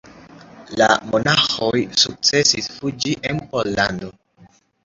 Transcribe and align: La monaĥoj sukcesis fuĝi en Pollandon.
La 0.81 0.87
monaĥoj 1.09 1.83
sukcesis 2.05 2.71
fuĝi 2.79 3.15
en 3.33 3.47
Pollandon. 3.53 4.19